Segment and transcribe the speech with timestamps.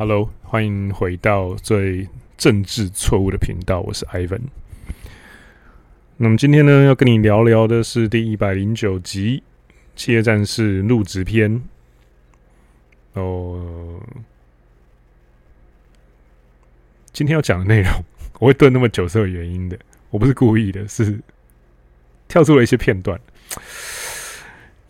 [0.00, 4.40] Hello，欢迎回到最政治错误的频道，我是 Ivan。
[6.16, 9.42] 那么今天呢，要跟你聊聊的是第一百零九集
[9.94, 11.52] 《企业战士入职篇》
[13.12, 14.00] 哦。
[17.12, 17.92] 今天要讲的内容，
[18.40, 19.78] 我会顿那么久是有原因的，
[20.08, 21.20] 我不是故意的，是
[22.26, 23.20] 跳出了一些片段。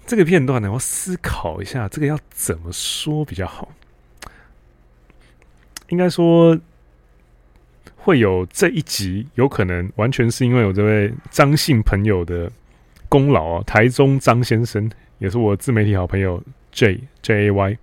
[0.06, 3.72] 这个片段呢，我思考一下，这个要怎么说比较好？
[5.90, 6.58] 应该说，
[7.96, 12.50] 会有这一集，有可能完全是因为我这位张姓朋友的
[13.08, 13.63] 功劳啊。
[13.66, 17.79] 台中张先生也是我自媒体好朋友 J J A Y。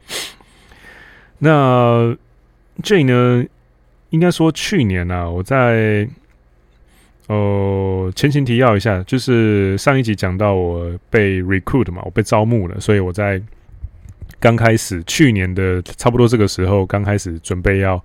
[1.40, 2.18] 那
[2.82, 3.46] J 呢，
[4.10, 6.08] 应该说去年啊，我在
[7.28, 13.42] 哦，前情提要一下，就是上一集讲到我被 recruit 嘛，我被招募了，所以我在。
[14.40, 18.04] 刚开始去年的差不多这个时候，刚开始准备要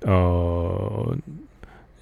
[0.00, 1.16] 呃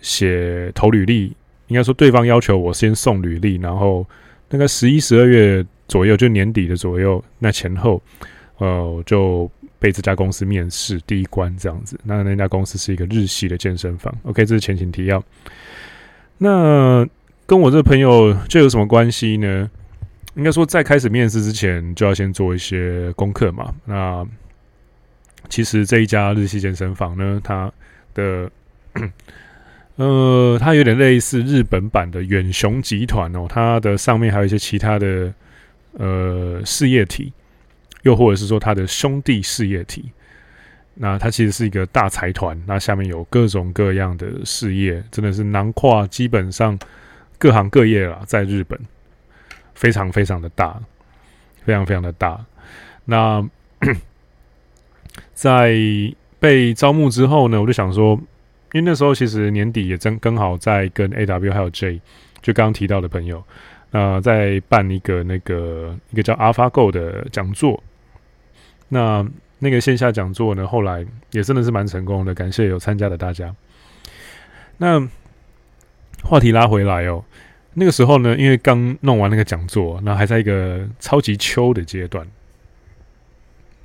[0.00, 1.32] 写投履历，
[1.68, 4.06] 应该说对方要求我先送履历，然后
[4.48, 8.02] 大概十一、十二月左右，就年底的左右，那前后
[8.58, 11.98] 呃就被这家公司面试第一关这样子。
[12.02, 14.14] 那那家公司是一个日系的健身房。
[14.24, 15.22] OK，这是前情提要。
[16.38, 17.06] 那
[17.46, 19.70] 跟我这朋友这有什么关系呢？
[20.34, 23.74] 应该说，在开始面试之前，就要先做一些功课嘛。
[23.84, 24.26] 那
[25.48, 27.70] 其实这一家日系健身房呢，它
[28.14, 28.50] 的
[29.96, 33.46] 呃，它有点类似日本版的远雄集团哦。
[33.48, 35.34] 它的上面还有一些其他的
[35.94, 37.32] 呃事业体，
[38.02, 40.10] 又或者是说它的兄弟事业体。
[40.94, 46.78] 那它其实是一个大财团，那下面有各种各样的事业，真的是囊括基本上
[47.38, 48.78] 各行各业啦，在日本。
[49.80, 50.78] 非常非常的大，
[51.64, 52.44] 非常非常的大。
[53.06, 53.42] 那
[55.32, 55.74] 在
[56.38, 58.12] 被招募之后呢，我就想说，
[58.72, 61.98] 因为那时候其实年底也正刚好在跟 AW 还有 J，
[62.42, 63.42] 就刚刚提到的朋友，
[63.92, 67.82] 呃，在办一个那个一个叫 AlphaGo 的讲座。
[68.90, 69.26] 那
[69.60, 73.54] 那个线下讲座呢，后来也真的是蛮成功的，感谢有参加的大家。
[74.76, 75.08] 那
[76.22, 77.24] 话题拉回来哦。
[77.74, 82.26] 那个时候呢，因为刚弄完那个讲座，然后还在一个超级秋的阶段。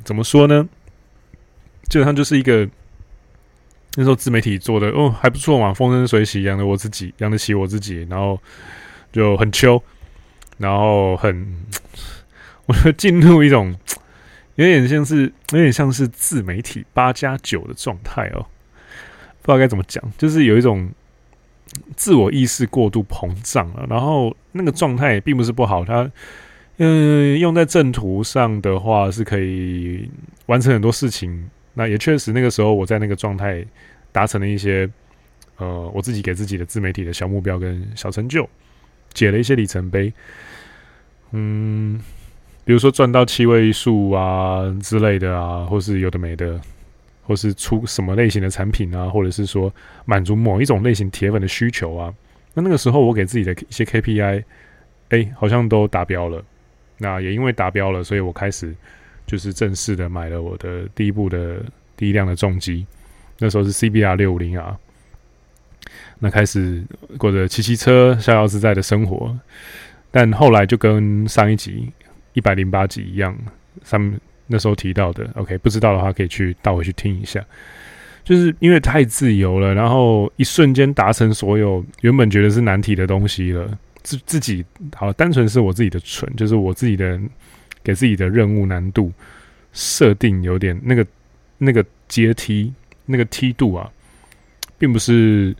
[0.03, 0.67] 怎么说呢？
[1.87, 2.67] 基本上就是一个
[3.95, 8.41] 那时候自媒体做的哦还不错嘛，风生水起，养得我自己，养得起我自己，然后
[9.11, 9.81] 就很秋，
[10.57, 11.63] 然后很，
[12.65, 13.75] 我就进入一种
[14.55, 18.45] 有点像是有点像是自媒体八加九的状态哦，
[19.43, 20.89] 不知道该怎么讲，就是有一种。
[21.95, 26.09] 自我意识过度膨胀了，然后那个状态也并不是不好，它
[26.77, 30.09] 嗯用在正途上的话是可以
[30.47, 31.49] 完成很多事情。
[31.73, 33.65] 那也确实那个时候我在那个状态
[34.11, 34.89] 达成了一些
[35.57, 38.49] 呃我自己给自己的自媒体的小目标跟小成就，
[39.13, 40.13] 解了一些里程碑。
[41.31, 41.99] 嗯，
[42.63, 46.59] 比如说赚到七位数啊之类的啊，或是有的没的。
[47.27, 49.73] 或是出什么类型的产品啊，或者是说
[50.05, 52.13] 满足某一种类型铁粉的需求啊，
[52.53, 54.43] 那那个时候我给自己的一些 KPI，
[55.09, 56.43] 哎、好像都达标了。
[56.99, 58.73] 那也因为达标了，所以我开始
[59.25, 61.61] 就是正式的买了我的第一部的
[61.97, 62.85] 第一辆的重机，
[63.39, 64.77] 那时候是 CBR 六五零啊。
[66.19, 66.83] 那开始
[67.17, 69.35] 过着骑骑车逍遥自在的生活，
[70.11, 71.91] 但后来就跟上一集
[72.33, 73.35] 一百零八集一样，
[73.83, 74.15] 上。
[74.47, 77.43] 那时候提到的，OK，不知道的话可以去倒回去听一下。
[78.23, 83.77] 就是因为太自由了，然后一瞬间达成所有原本觉得是难题的东西了。
[84.01, 87.19] 自自己好，单纯是我自己的蠢，就是我自己的
[87.83, 89.11] 给自己的任务难度
[89.73, 91.05] 设定有点那个
[91.57, 92.73] 那个阶梯
[93.05, 93.91] 那个梯度啊，
[94.79, 95.55] 并不是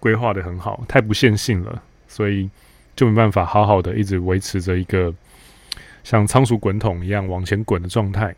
[0.00, 2.48] 规划的很好，太不线性了，所以
[2.94, 5.12] 就没办法好好的一直维持着一个。
[6.06, 8.32] 像仓鼠滚筒一样往前滚的状态，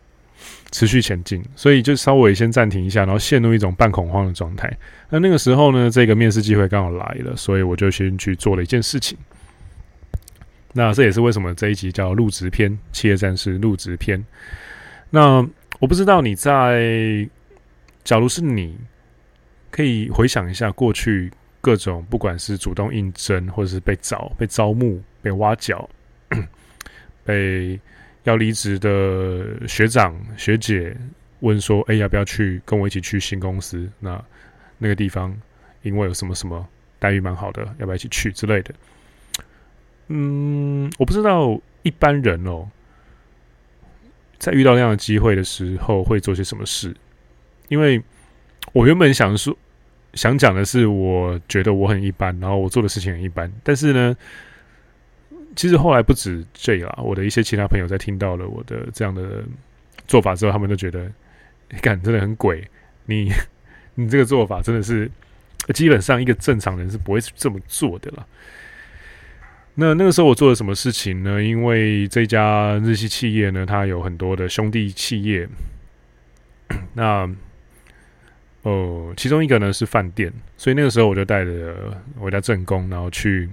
[0.71, 4.75] 持续前进，所以就稍微先暂停一下，然后陷入一种半恐慌的状态。
[5.11, 9.19] 那那个时候呢，这个面试机会刚好来了，所以我就先去做了一件事情。
[10.73, 14.25] 那这也是为什么这一集叫入职篇，企业战士入职篇。
[15.11, 15.47] 那
[15.79, 17.29] 我不知道你在，
[18.03, 18.79] 假如是你，
[19.71, 25.87] 可以回想一下过去各种，不管是主动应征，或者是被找、被招募、被挖角。
[27.29, 27.79] 被
[28.25, 30.97] 要离职的学长学姐
[31.41, 33.87] 问说：“哎，要不要去跟我一起去新公司？
[34.01, 34.25] 那
[34.79, 35.37] 那个地方
[35.83, 36.67] 因为有什么什么
[36.99, 38.75] 待遇蛮好的，要不要一起去之类的？”
[40.09, 42.67] 嗯，我不知道一般人哦，
[44.39, 46.97] 在遇到这样的机会的时候会做些什么事，
[47.69, 48.03] 因为
[48.73, 49.55] 我原本想说
[50.15, 54.17] 想讲的是，我觉得我很一般，然后我做的事情很一般，但是呢，
[55.59, 59.43] 其实后来不止这啦，我的一些其他朋友在听到了我的这样的
[60.07, 61.11] 做法之后，他们都觉得，
[61.83, 62.65] 干真的很鬼，
[63.07, 63.29] 你
[63.97, 65.11] 你这个做法真的是
[65.75, 68.25] 基本上一个正常人是不会这么做的啦。
[69.75, 71.43] 那那个时候我做了什么事情呢？
[71.43, 75.49] 因为这家日系企业呢，它有很多的兄弟企业。
[76.95, 77.29] 那
[78.63, 83.49] 哦，其中一个呢是饭店，所以那个时候我就带着我家正宫，然后去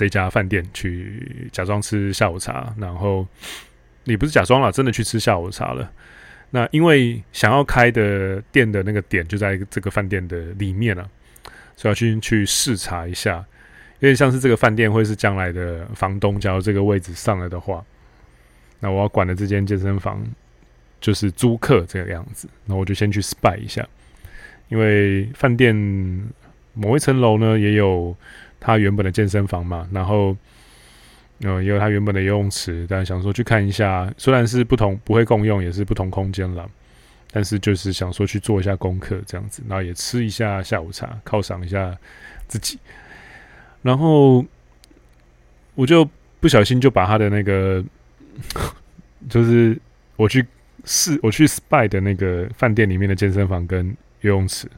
[0.00, 3.26] 这家饭店去假装吃下午茶，然后
[4.04, 5.92] 你不是假装了，真的去吃下午茶了。
[6.48, 11.06] 那因为想要开的店的那个点就在这个饭店的里面了，
[11.76, 13.44] 所以要去去视察一下。
[13.98, 17.84] 有点像是这个饭店会是将来的房东，假如这个位置上了的话，
[18.78, 20.24] 那我要管的这间健身房
[20.98, 22.48] 就是租客这个样子。
[22.64, 23.86] 那我就先去 spy 一下，
[24.70, 25.76] 因为饭店
[26.72, 28.16] 某一层楼呢也有
[28.60, 30.36] 他原本的健身房嘛，然后
[31.40, 36.68] 呃也有他原本的游泳池，但想说去看一下，虽然是不同不会共用，也是不同空间了，
[37.32, 41.96] 但是就是想说去做一下功课这样子，然后也吃一下下午茶，犒赏一下
[42.46, 42.78] 自己。
[43.82, 44.44] 然后
[45.74, 46.06] 我就
[46.38, 47.82] 不小心就把他的那个，
[49.30, 49.78] 就是
[50.16, 50.44] 我去
[50.84, 53.88] 试我去 spy 的那个饭店里面的健身房跟
[54.20, 54.68] 游泳池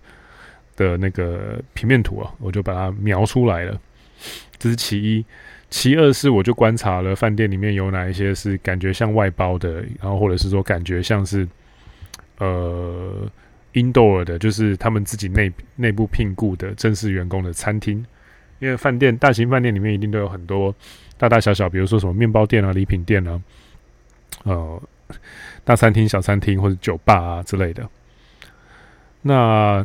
[0.76, 3.80] 的那个平面图啊，我就把它描出来了。
[4.58, 5.24] 这是其一，
[5.70, 11.46] 其二是我就观察了饭店里面有哪一些是感觉像外包的，然后或者是说感觉像是
[12.38, 13.28] 呃
[13.72, 18.04] indoor 的，就是他们自己内内部聘雇的正式员工的餐厅。
[18.60, 20.72] 因为饭店，大型饭店里面一定都有很多
[21.18, 23.42] 大大小小，比如说什么面包店啊、礼品店啊，
[24.44, 24.82] 呃，
[25.64, 27.88] 大餐厅、小餐厅或者酒吧啊之类的。
[29.20, 29.84] 那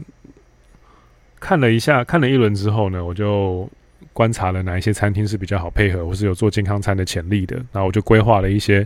[1.39, 3.69] 看了一下，看了一轮之后呢，我就
[4.13, 7.55] 观察了哪一些餐厅是比较好配合，或是有做健康餐的潜力的。
[7.71, 8.85] 然后我就规划了一些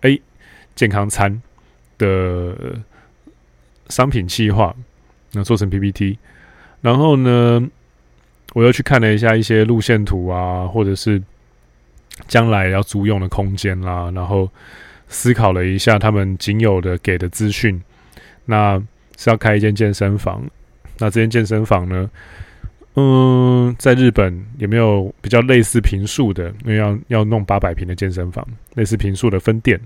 [0.00, 0.20] A
[0.74, 1.40] 健康餐
[1.98, 2.56] 的
[3.88, 4.74] 商品计划，
[5.32, 6.18] 那做成 PPT。
[6.80, 7.68] 然后呢，
[8.54, 11.22] 我又去看了一下一些路线图啊，或者是
[12.26, 14.50] 将来要租用的空间啦，然后
[15.08, 17.80] 思考了一下他们仅有的给的资讯，
[18.46, 18.82] 那
[19.18, 20.42] 是要开一间健身房。
[21.00, 22.08] 那这间健身房呢，
[22.94, 26.54] 嗯，在日本有没有比较类似平数的？
[26.64, 29.80] 因为要要弄八百平的健身房，类似平数的分店，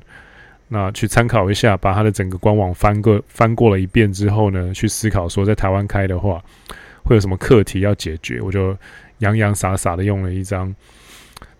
[0.68, 6.42] 那去参考一下，把它的整个官网翻过翻过了一遍之后呢，去思考说在台湾开的话。
[7.06, 8.40] 会有什么课题要解决？
[8.40, 8.74] 我就
[9.18, 10.74] 洋洋洒洒的用了一张，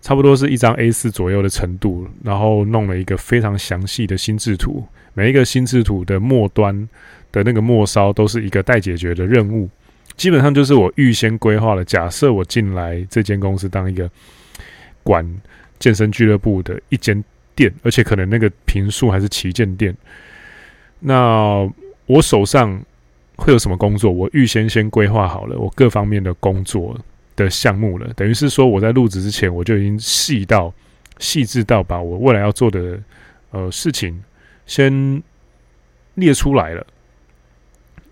[0.01, 4.83] 差不多是一张 A4 左右的程度，然后弄了一个非常详细的心智图。
[5.13, 6.89] 每一个心智图的末端
[7.43, 9.69] 的那个末梢都是一个待解决的任务，
[10.15, 11.83] 基本上就是我预先规划了。
[11.83, 14.09] 假设我进来这间公司当一个
[15.03, 15.23] 管
[15.77, 17.23] 健身俱乐部的一间
[17.55, 19.95] 店，而且可能那个平数还是旗舰店，
[20.99, 21.71] 那
[22.05, 22.81] 我手上。
[23.37, 24.09] 会有什么工作？
[24.09, 26.97] 我预先先规划好了我各方面的工作
[27.35, 30.73] 的项目了，等于是说我在入职之前我就已经细到
[31.19, 32.97] 细致到把我未来要做的
[33.51, 34.23] 呃事情
[34.65, 35.21] 先
[36.13, 36.87] 列出来了。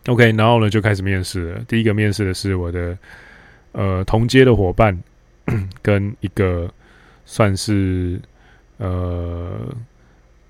[0.07, 1.61] OK，然后呢就开始面试了。
[1.67, 2.97] 第一个面试的是我的
[3.71, 4.97] 呃同阶的伙伴，
[5.81, 6.71] 跟一个
[7.25, 8.19] 算是
[8.77, 9.75] 呃。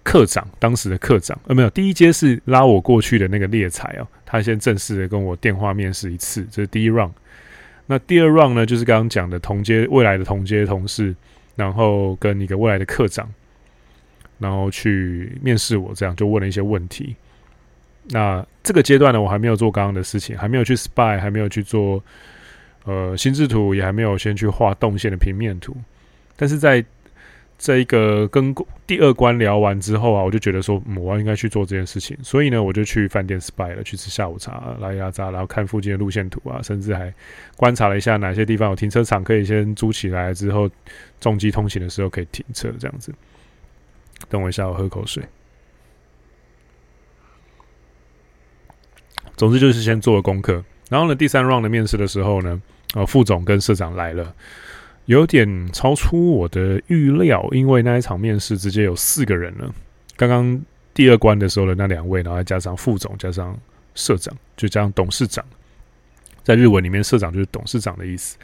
[0.05, 7.13] 课长，当时的课长，呃，没有，第一阶是拉我过去的那个猎才哦，他先正式的跟我电话面试一次，这是第一 round。
[7.85, 11.15] 那第二 round 呢，就是刚刚讲的同阶未来的同阶同事，
[11.55, 13.31] 然后跟一个未来的课长，
[14.39, 17.15] 然后去面试我，这样就问了一些问题。
[18.09, 22.03] 那这个阶段呢，我还没有做刚刚的事情，还没有去 spy，还没有去做
[22.85, 25.75] 呃心智图，也还没有先去画动线的平面图，
[26.35, 26.83] 但是在
[27.57, 28.53] 这一个跟
[28.85, 37.13] 第二关聊完之后啊，我就觉得说，嗯，我应该去做这件事情，所以呢，我就去饭店 spy 了，去吃下午茶，拉牙扎，然后看附近的路线图啊，甚至还
[37.55, 40.69] 观察了一下哪些地方有停车场可以先租起来，之后
[41.21, 43.13] 重机通行的时候可以停车这样子。
[44.27, 45.23] 等我一下，我喝口水。
[49.35, 52.61] 总之就是先做了功课，然后呢，第三 round 的面试的时候呢，
[52.93, 54.33] 呃，副总跟社长来了。
[55.05, 59.69] 有点超出我的预料，因为那一场面试直接有四个人了。
[60.15, 60.61] 刚刚
[60.93, 63.53] 第二关的时候的那两位，然后再加上副总，加上
[63.95, 65.43] 社长，就加上董事长。
[66.41, 68.37] 在日文里面，社长就是董事长的意思。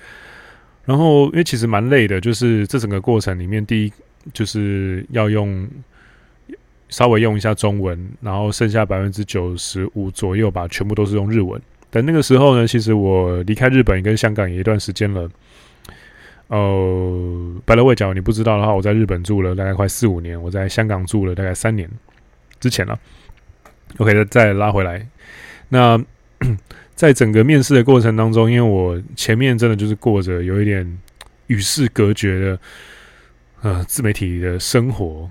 [0.83, 3.93] 然后，因为其实蛮累的，就是这整个过程里面，第一
[4.33, 5.65] 就是要用
[6.89, 11.61] 稍微用一下中文，然后剩下百分之九十五左右吧，全部都是用日文。
[11.89, 15.29] 但那个时候呢，其实我离开日本跟香港也一段时间了。
[16.47, 21.87] 呃，白了味角，你不知道的话，我在日本住了大概快四五年，我在香港住了大概三年
[22.59, 22.99] 之前了。
[23.97, 25.07] OK，再再拉回来。
[25.69, 26.03] 那
[26.95, 30.99] 在整个面试的过程当中，因为我前面真的就是过着有一点
[31.47, 32.59] 与世隔绝的
[33.61, 35.29] 呃自媒体的生活，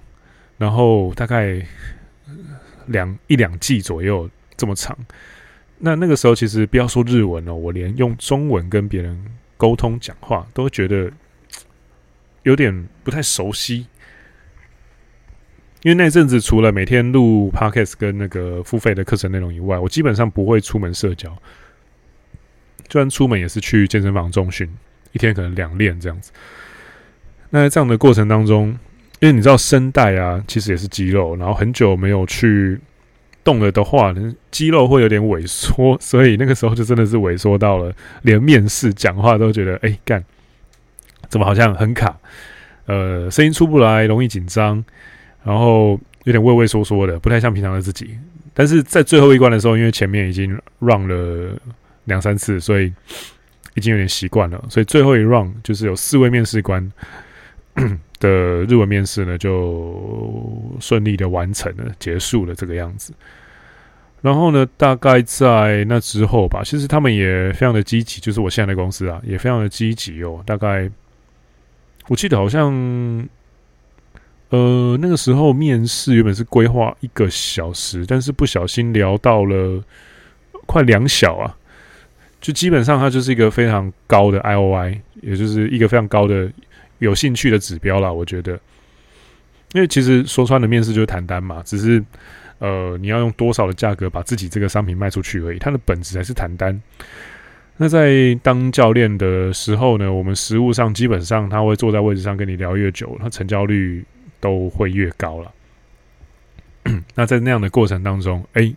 [0.59, 1.65] 然后大概
[2.87, 4.97] 两一两季左右这么长。
[5.79, 9.25] 那那个时候，其实不要说日文哦，我连用中文跟别人
[9.57, 11.11] 沟通讲话都觉得
[12.43, 13.87] 有点不太熟悉。
[15.85, 21.31] 因为那阵子除了每天录 Podcast 跟那个付费的课程内容以外，我基本上不会出门社交。
[22.89, 24.69] 就算出门，也是去健身房重训，
[25.13, 26.33] 一天可能两练这样子。
[27.51, 28.77] 那在这样的过程当中，
[29.21, 32.79] 因为你知道声带啊，其实也是肌肉，然后很久没有去。
[33.45, 34.15] 动了的话，
[34.51, 40.23] 肌肉会有点萎缩，所以那个时候就真的是萎缩到了，连面试讲话都觉得，哎、欸，干，
[41.31, 42.15] 怎么好像很卡？
[42.85, 44.85] 呃，声音出不来，容易紧张，
[45.45, 48.19] 然后有点畏畏缩缩的，不太像平常的自己。
[48.53, 51.59] 但是在最后一关的时候，因为前面已经 run 了
[52.05, 52.93] 两三次，所以
[53.73, 54.63] 已经有点习惯了。
[54.69, 56.93] 所以最后一 run 就是有四位面试官
[58.21, 58.29] 的
[58.65, 63.13] 日文面试呢，就顺利的完成了，结束了这个样子。
[64.21, 70.43] 然后呢，大概在那之后吧，其实他们也非常的积极，就是我现在的公司啊，也非常的积极哦。
[70.45, 70.91] 大概
[72.09, 72.73] 我记得好像，
[74.49, 79.81] 呃，那个时候面试原本是规划一个小时，但是不小心聊到了
[80.67, 81.57] 快两小啊，
[82.41, 86.51] 就基本上它就是一个非常高的 IOI，也就是一个非常高的
[86.99, 88.13] 有兴趣的指标啦。
[88.13, 88.53] 我觉得，
[89.73, 92.05] 因为其实说穿了，面试就是谈单嘛，只是。
[92.61, 96.83] 呃，你要用多少的价格把自己这个商品卖出去而已，它的本质还是谈单。
[97.77, 104.05] 那在当教练的时候呢，我们实务上基本上他会坐在位置上跟你聊越久，他成交率
[104.41, 105.53] 都会越高了。
[107.15, 108.75] 那在那样的过程当中，哎、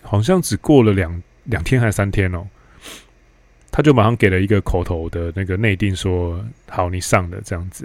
[0.00, 2.46] 好像只过了两两天还是三天哦，
[3.74, 7.84] 他就马上给了一个口头的那个内定说，好你上的这样子。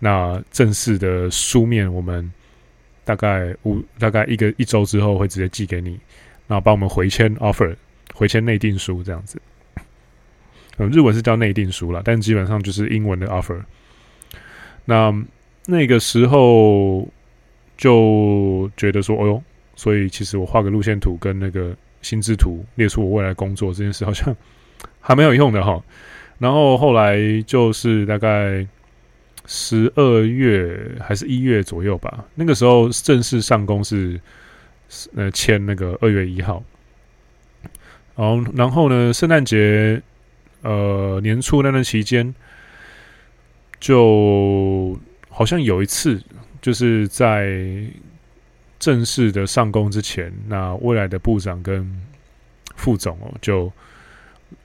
[0.00, 2.28] 那正式的书面我们。
[3.04, 5.98] 大概五大概一个一周之后会直接寄给你，
[6.46, 7.74] 然后帮我们回签 offer，
[8.12, 9.40] 回签内定书这样子。
[10.76, 13.58] 嗯，日文是叫内定书啦，但基本上就是英文的 offer。
[14.84, 15.10] 那
[15.64, 17.08] 那个时候
[17.78, 19.42] 就觉得说，哦哟，
[19.74, 24.36] 所以其实我画个路线图跟那个心智图，列出我未来工作这件事，好像
[25.00, 25.82] 还蛮有用的哈。
[26.38, 28.66] 然后后来就是大概。
[29.50, 34.20] 十二月还是一月左右吧，那个时候正式上工是
[35.16, 36.62] 呃签那个二月一号，
[38.14, 40.02] 然后然后呢，圣诞节
[40.60, 42.34] 呃年初那段期间，
[43.80, 45.00] 就
[45.30, 46.22] 好像有一次
[46.60, 47.48] 就是在
[48.78, 51.90] 正式的上工之前，那未来的部长跟
[52.76, 53.72] 副总哦就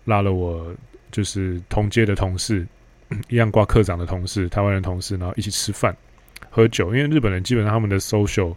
[0.05, 0.73] 拉了我，
[1.11, 2.65] 就是同阶的同事。
[3.29, 5.95] 一样挂科长的同事，台湾人同事，然后一起吃饭、
[6.49, 6.95] 喝酒。
[6.95, 8.55] 因为日本人基本上他们的 social，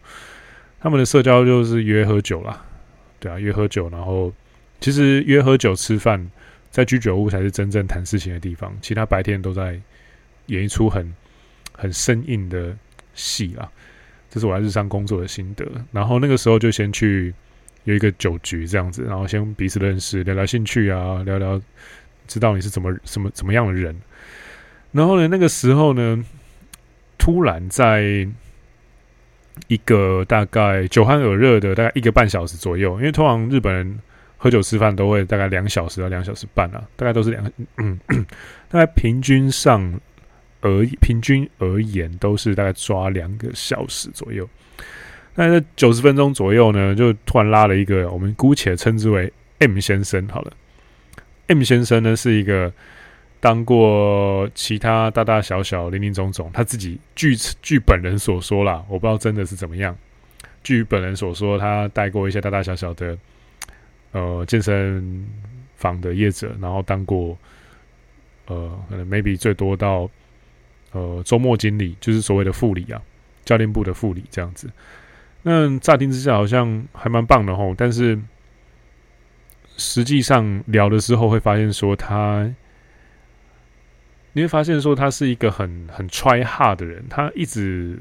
[0.80, 2.64] 他们的社交就是约喝酒啦，
[3.20, 3.90] 对啊，约喝酒。
[3.90, 4.32] 然后
[4.80, 6.26] 其实约喝酒、吃饭，
[6.70, 8.74] 在居酒屋才是真正谈事情的地方。
[8.80, 9.78] 其他白天都在
[10.46, 11.14] 演一出很
[11.72, 12.74] 很生硬的
[13.12, 13.68] 戏啦。
[14.30, 15.66] 这是我在日常工作的心得。
[15.92, 17.34] 然后那个时候就先去
[17.86, 21.60] 有一个酒局这样子，然后先彼此认识，聊聊兴趣啊，聊聊
[22.26, 23.96] 知道你是怎么什么怎么样的人。
[24.90, 26.24] 然后呢，那个时候呢，
[27.16, 28.26] 突然在
[29.68, 33.98] 一个大概酒酣耳热的大概一个半小时左右，因为通常日本人
[34.36, 37.98] 喝酒吃饭都会大概两小时到两小时半啊，大概都是两，嗯，
[38.68, 40.00] 大概平均上
[40.60, 44.48] 而平均而言都是大概抓两个小时左右。
[45.36, 50.52] 那在九十分钟左右呢，就突然拉了一个我们姑且称之为 M 先生好了
[51.46, 52.72] ，M 先生呢是一个。
[53.38, 59.96] 当过其他大大小小、林林总总，他自己据据本人所说啦，我不知道真的是怎么样。
[60.64, 63.16] 据本人所说，他带过一些大大小小的
[64.12, 65.24] 呃健身
[65.76, 67.38] 房的业者，然后当过
[68.46, 70.10] 呃可能 maybe 最多到
[70.92, 73.00] 呃周末经理，就是所谓的副理啊，
[73.44, 74.68] 教练部的副理这样子。
[75.48, 78.18] 那乍听之下好像还蛮棒的吼，但是
[79.76, 82.52] 实际上聊的时候会发现说他。
[84.32, 87.96] 你会发现，说他是一个很很 try hard 的人，他一直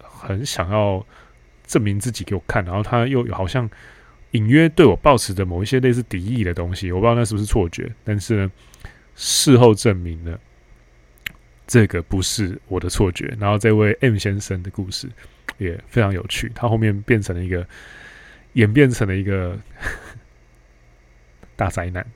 [0.00, 1.04] 很想要
[1.66, 3.68] 证明自己给我看，然后他又好像
[4.30, 8.52] 隐约对我抱持着某一些类似敌意的东西，我不知道那是不是错觉，但是呢，
[9.16, 10.38] 事后证明了
[11.66, 13.34] 这个不是我的错觉。
[13.40, 15.08] 然后这位 M 先生的故事
[15.58, 17.66] 也非常有趣，他后面变成了一个
[18.54, 19.58] 演变成了一个
[21.56, 22.06] 大灾难。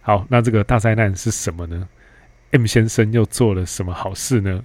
[0.00, 1.88] 好，那这个大灾难是什么呢
[2.50, 4.64] ？M 先生又做了什么好事呢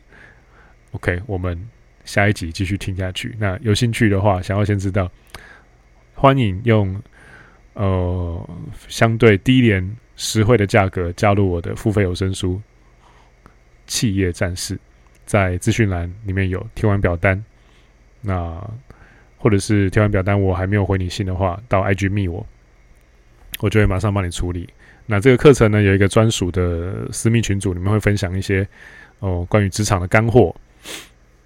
[0.92, 1.70] ？OK，我们。
[2.08, 3.36] 下一集继续听下去。
[3.38, 5.12] 那有兴趣的话，想要先知道，
[6.14, 6.98] 欢迎用
[7.74, 8.50] 呃
[8.88, 12.62] 相对低廉、实惠的价格加入我的付费有声书
[13.88, 14.76] 《企业战士》。
[15.26, 17.44] 在资讯栏里面有填完表单，
[18.28, 18.62] 那
[19.38, 22.46] 或者是填完表单我还没有回你信的话，到 IG 密我，
[23.62, 24.70] 我就会马上帮你处理。
[25.06, 28.68] 那这个课程呢，有一个专属的私密群组，里面会分享一些
[29.20, 30.54] 哦、关于职场的干货。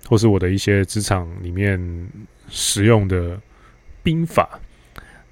[0.10, 1.80] 或是我的一些职场里面
[2.50, 3.40] 使用的
[4.04, 4.60] 兵法，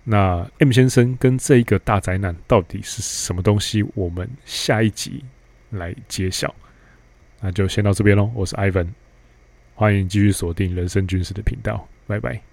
[0.06, 3.84] 那 M 先生跟这一个大灾难到底是什么东西？
[3.94, 5.26] 我们下一集
[5.72, 6.56] 来揭晓。
[7.42, 8.88] 那就先到这边喽，我是 Ivan，
[9.80, 12.49] 欢迎继续锁定人生军事的频道，拜拜。